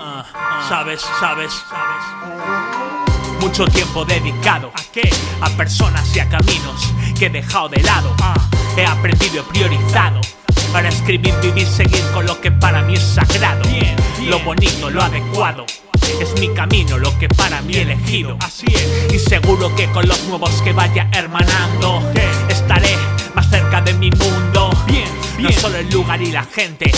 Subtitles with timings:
[0.00, 0.66] ah, ah.
[0.68, 2.02] sabes, sabes, sabes.
[3.40, 5.08] Mucho tiempo dedicado a qué?
[5.40, 8.14] A personas y a caminos que he dejado de lado.
[8.20, 8.34] Ah.
[8.76, 10.20] He aprendido y priorizado
[10.72, 13.62] para escribir, vivir, seguir con lo que para mí es sagrado.
[14.28, 15.64] Lo bonito, lo adecuado.
[16.20, 18.36] Es mi camino lo que para mí he elegido.
[18.40, 19.12] Así es.
[19.12, 22.02] Y seguro que con los nuevos que vaya hermanando,
[22.48, 22.96] estaré
[23.34, 24.70] más cerca de mi mundo.
[24.86, 25.08] Bien.
[25.38, 26.90] No solo el lugar y la gente,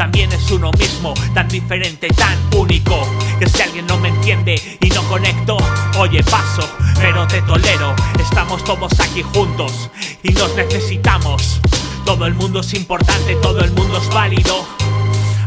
[0.00, 3.06] también es uno mismo, tan diferente, tan único.
[3.38, 5.58] Que si alguien no me entiende y no conecto,
[5.98, 6.66] oye, paso,
[6.98, 7.94] pero te tolero.
[8.18, 9.90] Estamos todos aquí juntos
[10.22, 11.60] y nos necesitamos.
[12.06, 14.66] Todo el mundo es importante, todo el mundo es válido,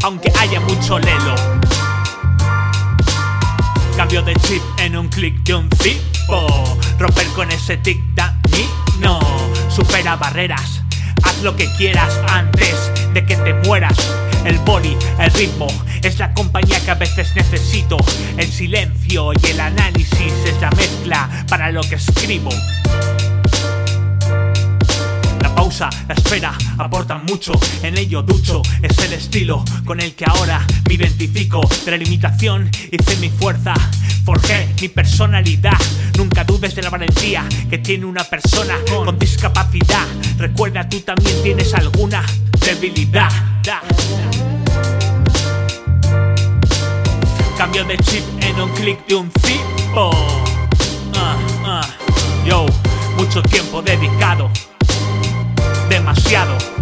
[0.03, 1.33] aunque haya mucho lelo.
[3.97, 6.77] Cambio de chip en un clic de un tipo.
[6.99, 7.99] Romper con ese tic
[8.99, 9.19] no
[9.67, 10.83] supera barreras.
[11.23, 13.97] Haz lo que quieras antes de que te mueras.
[14.45, 15.67] El body, el ritmo,
[16.01, 17.97] es la compañía que a veces necesito.
[18.37, 22.51] El silencio y el análisis es la mezcla para lo que escribo
[25.79, 30.93] la espera aportan mucho, en ello ducho, es el estilo con el que ahora me
[30.93, 31.61] identifico.
[31.83, 33.73] De la limitación hice mi fuerza,
[34.23, 35.77] forjé mi personalidad.
[36.15, 40.05] Nunca dudes de la valentía que tiene una persona con discapacidad.
[40.37, 42.23] Recuerda, tú también tienes alguna
[42.63, 43.31] debilidad.
[47.73, 50.11] Cambio de chip en un clic de un tipo.
[51.15, 51.81] Ah.
[52.45, 52.67] Yo,
[53.17, 54.51] mucho tiempo dedicado
[55.89, 56.72] demasiado.